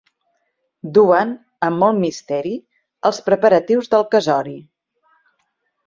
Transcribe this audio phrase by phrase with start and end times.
[0.97, 1.33] Duen
[1.69, 2.55] amb molt misteri
[3.11, 4.59] els preparatius del casori.